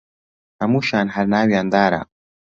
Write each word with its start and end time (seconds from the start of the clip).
هەمووشیان 0.61 1.07
هەر 1.15 1.25
ناویان 1.33 1.67
دارە 1.73 2.01